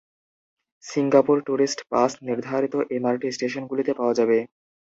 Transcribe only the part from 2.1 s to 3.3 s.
নির্ধারিত এমআরটি